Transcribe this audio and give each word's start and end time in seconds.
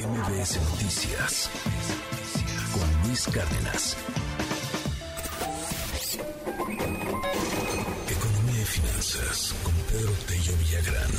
MBS 0.00 0.58
Noticias 0.70 1.50
con 2.72 3.06
Luis 3.06 3.26
Cárdenas. 3.26 3.96
Economía 8.08 8.62
y 8.62 8.64
finanzas 8.64 9.54
con 9.62 9.74
Pedro 9.90 10.12
Tello 10.26 10.52
Villagrán. 10.58 11.10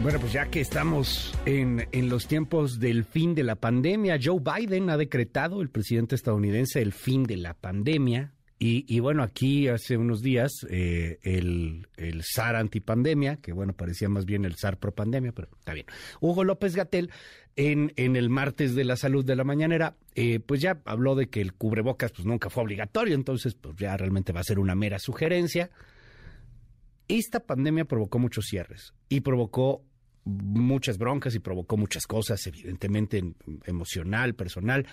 Bueno, 0.00 0.20
pues 0.20 0.32
ya 0.34 0.50
que 0.50 0.60
estamos 0.60 1.32
en, 1.46 1.88
en, 1.92 2.10
los 2.10 2.26
tiempos 2.26 2.78
del 2.78 3.04
fin 3.04 3.34
de 3.34 3.42
la 3.42 3.56
pandemia, 3.56 4.18
Joe 4.22 4.40
Biden 4.40 4.90
ha 4.90 4.98
decretado, 4.98 5.62
el 5.62 5.70
presidente 5.70 6.14
estadounidense, 6.14 6.82
el 6.82 6.92
fin 6.92 7.24
de 7.24 7.38
la 7.38 7.54
pandemia. 7.54 8.35
Y, 8.58 9.00
bueno, 9.00 9.22
aquí 9.22 9.68
hace 9.68 9.98
unos 9.98 10.22
días 10.22 10.66
eh, 10.70 11.18
el, 11.22 11.86
el 11.96 12.22
SAR 12.22 12.56
antipandemia, 12.56 13.36
que 13.36 13.52
bueno, 13.52 13.74
parecía 13.74 14.08
más 14.08 14.24
bien 14.24 14.46
el 14.46 14.56
SAR 14.56 14.78
pro 14.78 14.94
pandemia, 14.94 15.32
pero 15.32 15.48
está 15.58 15.74
bien. 15.74 15.84
Hugo 16.20 16.42
López 16.42 16.74
Gatel, 16.74 17.10
en, 17.54 17.92
en 17.96 18.16
el 18.16 18.30
martes 18.30 18.74
de 18.74 18.84
la 18.84 18.96
salud 18.96 19.26
de 19.26 19.36
la 19.36 19.44
mañanera, 19.44 19.96
eh, 20.14 20.40
pues 20.40 20.62
ya 20.62 20.80
habló 20.86 21.14
de 21.14 21.28
que 21.28 21.42
el 21.42 21.52
cubrebocas 21.52 22.12
pues 22.12 22.24
nunca 22.24 22.48
fue 22.48 22.62
obligatorio, 22.62 23.14
entonces 23.14 23.54
pues 23.54 23.76
ya 23.76 23.94
realmente 23.94 24.32
va 24.32 24.40
a 24.40 24.44
ser 24.44 24.58
una 24.58 24.74
mera 24.74 24.98
sugerencia. 24.98 25.70
Esta 27.08 27.40
pandemia 27.40 27.84
provocó 27.84 28.18
muchos 28.18 28.46
cierres 28.46 28.94
y 29.10 29.20
provocó 29.20 29.84
muchas 30.24 30.96
broncas 30.96 31.34
y 31.34 31.40
provocó 31.40 31.76
muchas 31.76 32.06
cosas, 32.06 32.46
evidentemente 32.46 33.22
emocional, 33.64 34.34
personal, 34.34 34.86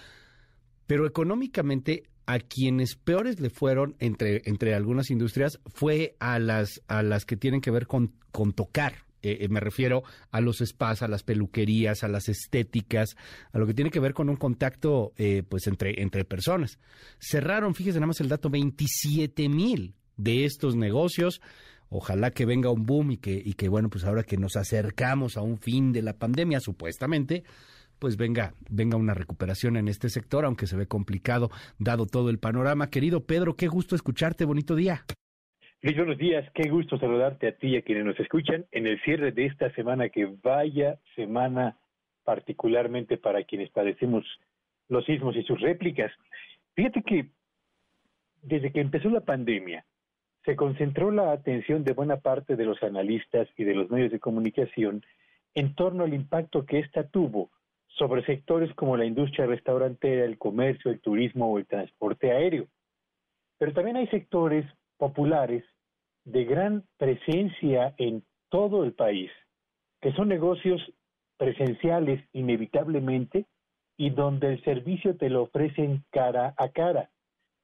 pero 0.85 1.07
económicamente 1.07 2.03
a 2.25 2.39
quienes 2.39 2.95
peores 2.95 3.39
le 3.39 3.49
fueron 3.49 3.95
entre, 3.99 4.41
entre 4.45 4.73
algunas 4.73 5.09
industrias 5.09 5.59
fue 5.65 6.15
a 6.19 6.39
las, 6.39 6.81
a 6.87 7.03
las 7.03 7.25
que 7.25 7.37
tienen 7.37 7.61
que 7.61 7.71
ver 7.71 7.87
con, 7.87 8.13
con 8.31 8.53
tocar. 8.53 8.93
Eh, 9.23 9.45
eh, 9.45 9.47
me 9.47 9.61
refiero 9.61 10.03
a 10.31 10.41
los 10.41 10.57
spas, 10.57 11.01
a 11.01 11.07
las 11.07 11.23
peluquerías, 11.23 12.03
a 12.03 12.09
las 12.09 12.27
estéticas, 12.27 13.15
a 13.53 13.57
lo 13.57 13.65
que 13.65 13.73
tiene 13.73 13.89
que 13.89 14.01
ver 14.01 14.13
con 14.13 14.29
un 14.29 14.35
contacto 14.35 15.13
eh, 15.17 15.43
pues 15.47 15.65
entre, 15.67 16.01
entre 16.01 16.25
personas. 16.25 16.77
Cerraron, 17.19 17.73
fíjese 17.73 17.99
nada 17.99 18.07
más 18.07 18.19
el 18.19 18.27
dato, 18.27 18.49
27 18.49 19.47
mil 19.47 19.95
de 20.17 20.43
estos 20.43 20.75
negocios. 20.75 21.41
Ojalá 21.87 22.31
que 22.31 22.45
venga 22.45 22.69
un 22.69 22.85
boom 22.85 23.11
y 23.11 23.17
que, 23.17 23.41
y 23.43 23.53
que, 23.53 23.69
bueno, 23.69 23.89
pues 23.89 24.03
ahora 24.03 24.23
que 24.23 24.35
nos 24.35 24.57
acercamos 24.57 25.37
a 25.37 25.41
un 25.41 25.57
fin 25.57 25.93
de 25.93 26.01
la 26.01 26.17
pandemia, 26.17 26.59
supuestamente, 26.59 27.43
pues 28.03 28.17
venga, 28.17 28.51
venga 28.69 28.97
una 28.97 29.13
recuperación 29.13 29.77
en 29.77 29.87
este 29.87 30.09
sector, 30.09 30.43
aunque 30.43 30.67
se 30.67 30.75
ve 30.75 30.87
complicado 30.87 31.51
dado 31.79 32.05
todo 32.05 32.29
el 32.29 32.37
panorama. 32.37 32.89
Querido 32.89 33.25
Pedro, 33.25 33.55
qué 33.55 33.69
gusto 33.69 33.95
escucharte, 33.95 34.43
bonito 34.43 34.75
día. 34.75 35.05
Buenos 35.81 36.17
días, 36.17 36.45
qué 36.53 36.69
gusto 36.69 36.97
saludarte 36.97 37.47
a 37.47 37.55
ti 37.55 37.67
y 37.67 37.77
a 37.77 37.81
quienes 37.81 38.03
nos 38.03 38.19
escuchan 38.19 38.65
en 38.73 38.87
el 38.87 39.01
cierre 39.03 39.31
de 39.31 39.45
esta 39.45 39.73
semana, 39.73 40.09
que 40.09 40.25
vaya 40.43 40.99
semana 41.15 41.77
particularmente 42.25 43.15
para 43.15 43.45
quienes 43.45 43.69
padecemos 43.69 44.25
los 44.89 45.05
sismos 45.05 45.37
y 45.37 45.43
sus 45.43 45.61
réplicas. 45.61 46.11
Fíjate 46.75 47.03
que 47.03 47.29
desde 48.41 48.73
que 48.73 48.81
empezó 48.81 49.09
la 49.11 49.21
pandemia, 49.21 49.85
se 50.43 50.57
concentró 50.57 51.09
la 51.09 51.31
atención 51.31 51.85
de 51.85 51.93
buena 51.93 52.17
parte 52.17 52.57
de 52.57 52.65
los 52.65 52.83
analistas 52.83 53.47
y 53.55 53.63
de 53.63 53.75
los 53.75 53.89
medios 53.89 54.11
de 54.11 54.19
comunicación 54.19 55.05
en 55.55 55.73
torno 55.73 56.03
al 56.03 56.13
impacto 56.13 56.65
que 56.65 56.79
ésta 56.79 57.07
tuvo 57.07 57.49
sobre 57.97 58.25
sectores 58.25 58.73
como 58.75 58.97
la 58.97 59.05
industria 59.05 59.45
restaurantera, 59.45 60.25
el 60.25 60.37
comercio, 60.37 60.91
el 60.91 60.99
turismo 60.99 61.51
o 61.51 61.57
el 61.59 61.67
transporte 61.67 62.31
aéreo. 62.31 62.67
Pero 63.59 63.73
también 63.73 63.97
hay 63.97 64.07
sectores 64.07 64.65
populares 64.97 65.63
de 66.25 66.45
gran 66.45 66.83
presencia 66.97 67.93
en 67.97 68.23
todo 68.49 68.83
el 68.83 68.93
país, 68.93 69.31
que 70.01 70.13
son 70.13 70.27
negocios 70.27 70.81
presenciales 71.37 72.23
inevitablemente 72.33 73.45
y 73.97 74.09
donde 74.09 74.53
el 74.53 74.63
servicio 74.63 75.17
te 75.17 75.29
lo 75.29 75.43
ofrecen 75.43 76.03
cara 76.11 76.53
a 76.57 76.69
cara. 76.69 77.09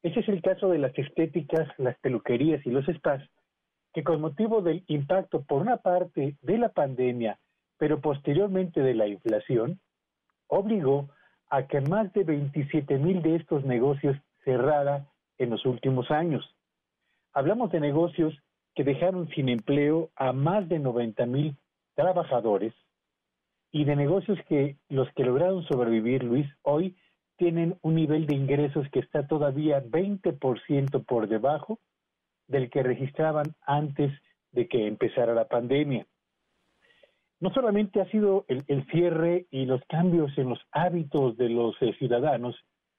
Ese 0.03 0.21
es 0.21 0.29
el 0.29 0.41
caso 0.41 0.69
de 0.69 0.77
las 0.77 0.97
estéticas, 0.97 1.67
las 1.77 1.97
peluquerías 1.99 2.65
y 2.65 2.71
los 2.71 2.85
spas, 2.85 3.21
que 3.93 4.03
con 4.03 4.21
motivo 4.21 4.61
del 4.61 4.83
impacto 4.87 5.41
por 5.43 5.61
una 5.61 5.77
parte 5.77 6.37
de 6.41 6.57
la 6.57 6.69
pandemia, 6.69 7.39
pero 7.77 7.99
posteriormente 7.99 8.81
de 8.81 8.93
la 8.93 9.07
inflación, 9.07 9.79
obligó 10.49 11.09
a 11.49 11.67
que 11.67 11.81
más 11.81 12.11
de 12.13 12.23
27 12.23 12.97
mil 12.97 13.21
de 13.21 13.37
estos 13.37 13.63
negocios 13.63 14.17
cerrara 14.43 15.07
en 15.37 15.49
los 15.49 15.65
últimos 15.65 16.11
años. 16.11 16.43
Hablamos 17.33 17.71
de 17.71 17.79
negocios 17.79 18.37
que 18.75 18.83
dejaron 18.83 19.29
sin 19.29 19.49
empleo 19.49 20.09
a 20.15 20.33
más 20.33 20.67
de 20.67 20.79
90 20.79 21.25
mil 21.25 21.55
trabajadores 21.95 22.73
y 23.71 23.85
de 23.85 23.95
negocios 23.95 24.37
que 24.47 24.77
los 24.89 25.11
que 25.13 25.23
lograron 25.23 25.63
sobrevivir, 25.63 26.23
Luis, 26.23 26.47
hoy 26.63 26.95
tienen 27.37 27.77
un 27.81 27.95
nivel 27.95 28.25
de 28.25 28.35
ingresos 28.35 28.87
que 28.91 28.99
está 28.99 29.27
todavía 29.27 29.83
20% 29.83 31.05
por 31.05 31.27
debajo 31.27 31.79
del 32.47 32.69
que 32.69 32.83
registraban 32.83 33.55
antes 33.61 34.11
de 34.51 34.67
que 34.67 34.87
empezara 34.87 35.33
la 35.33 35.47
pandemia 35.47 36.05
no 37.39 37.51
solamente 37.51 38.01
ha 38.01 38.09
sido 38.09 38.45
el, 38.47 38.85
cierre 38.91 39.47
y 39.49 39.65
los 39.65 39.81
cambios 39.87 40.37
en 40.37 40.49
los 40.49 40.59
hábitos 40.71 41.37
de 41.37 41.49
los 41.49 41.75
eh, 41.81 41.93
ciudadanos 41.97 42.55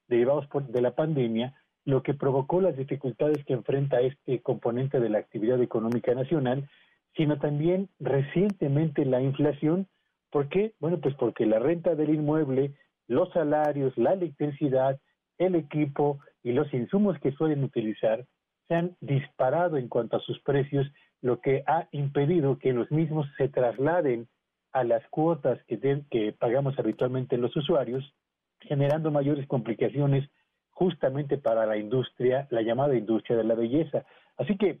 derivados 0.07 0.47
por, 0.47 0.67
de 0.67 0.81
la 0.81 0.95
pandemia, 0.95 1.53
lo 1.85 2.03
que 2.03 2.13
provocó 2.13 2.61
las 2.61 2.75
dificultades 2.75 3.43
que 3.45 3.53
enfrenta 3.53 4.01
este 4.01 4.41
componente 4.41 4.99
de 4.99 5.09
la 5.09 5.19
actividad 5.19 5.61
económica 5.61 6.13
nacional, 6.13 6.69
sino 7.15 7.37
también 7.39 7.89
recientemente 7.99 9.05
la 9.05 9.21
inflación. 9.21 9.87
¿Por 10.31 10.49
qué? 10.49 10.73
Bueno, 10.79 10.99
pues 10.99 11.15
porque 11.15 11.45
la 11.45 11.59
renta 11.59 11.95
del 11.95 12.13
inmueble, 12.13 12.73
los 13.07 13.31
salarios, 13.31 13.95
la 13.97 14.13
electricidad, 14.13 14.99
el 15.37 15.55
equipo 15.55 16.19
y 16.43 16.53
los 16.53 16.71
insumos 16.73 17.19
que 17.19 17.31
suelen 17.33 17.63
utilizar 17.63 18.25
se 18.67 18.75
han 18.75 18.95
disparado 19.01 19.77
en 19.77 19.87
cuanto 19.87 20.17
a 20.17 20.21
sus 20.21 20.39
precios 20.41 20.87
lo 21.21 21.39
que 21.39 21.63
ha 21.67 21.87
impedido 21.91 22.57
que 22.57 22.73
los 22.73 22.91
mismos 22.91 23.27
se 23.37 23.47
trasladen 23.47 24.27
a 24.71 24.83
las 24.83 25.07
cuotas 25.09 25.59
que, 25.67 26.35
pagamos 26.37 26.77
habitualmente 26.79 27.37
los 27.37 27.55
usuarios, 27.55 28.13
generando 28.59 29.11
mayores 29.11 29.47
complicaciones 29.47 30.29
justamente 30.69 31.37
para 31.37 31.65
la 31.65 31.77
industria, 31.77 32.47
la 32.49 32.61
llamada 32.61 32.95
industria 32.95 33.37
de 33.37 33.43
la 33.43 33.55
belleza. 33.55 34.05
Así 34.37 34.57
que 34.57 34.79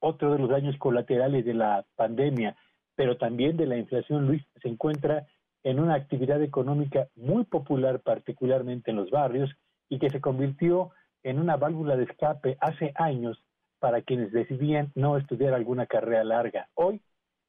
otro 0.00 0.32
de 0.32 0.38
los 0.38 0.50
daños 0.50 0.76
colaterales 0.78 1.44
de 1.44 1.54
la 1.54 1.86
pandemia, 1.94 2.56
pero 2.94 3.16
también 3.16 3.56
de 3.56 3.66
la 3.66 3.76
inflación, 3.76 4.26
Luis, 4.26 4.42
se 4.60 4.68
encuentra 4.68 5.26
en 5.62 5.80
una 5.80 5.94
actividad 5.94 6.42
económica 6.42 7.08
muy 7.14 7.44
popular, 7.44 8.00
particularmente 8.00 8.90
en 8.90 8.98
los 8.98 9.10
barrios, 9.10 9.50
y 9.88 9.98
que 9.98 10.10
se 10.10 10.20
convirtió 10.20 10.90
en 11.22 11.38
una 11.38 11.56
válvula 11.56 11.96
de 11.96 12.04
escape 12.04 12.56
hace 12.60 12.92
años 12.96 13.42
para 13.86 14.02
quienes 14.02 14.32
decidían 14.32 14.90
no 14.96 15.16
estudiar 15.16 15.54
alguna 15.54 15.86
carrera 15.86 16.24
larga. 16.24 16.68
Hoy, 16.74 17.00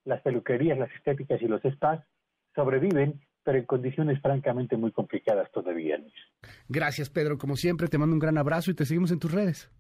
las 0.06 0.22
peluquerías, 0.22 0.78
las 0.78 0.92
estéticas 0.92 1.42
y 1.42 1.48
los 1.48 1.64
spas 1.64 2.06
sobreviven, 2.54 3.20
pero 3.44 3.58
en 3.58 3.66
condiciones 3.66 4.22
francamente 4.22 4.78
muy 4.78 4.92
complicadas 4.92 5.52
todavía. 5.52 5.98
Gracias, 6.70 7.10
Pedro. 7.10 7.40
Como 7.40 7.56
siempre, 7.56 7.88
te 7.88 7.98
mando 7.98 8.14
un 8.14 8.20
gran 8.20 8.38
abrazo 8.38 8.70
y 8.70 8.76
te 8.76 8.86
seguimos 8.86 9.10
en 9.12 9.18
tus 9.18 9.32
redes. 9.32 9.72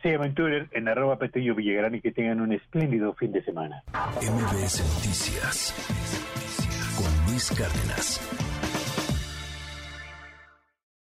Sí, 0.00 0.08
en 0.08 0.34
Twitter, 0.34 0.70
en 0.72 0.88
arroba 0.88 1.18
Petillo 1.18 1.54
Villagrán 1.54 1.94
y 1.96 2.00
que 2.00 2.12
tengan 2.12 2.40
un 2.40 2.54
espléndido 2.54 3.12
fin 3.12 3.32
de 3.32 3.44
semana. 3.44 3.84
MBS 3.92 4.80
Noticias 4.94 5.74
con 6.96 7.30
Luis 7.30 7.50
Cárdenas. 7.50 8.55